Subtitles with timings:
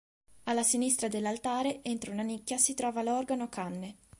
[0.45, 3.97] Alla sinistra dell'altare, entro una nicchia, si trova l'organo a canne.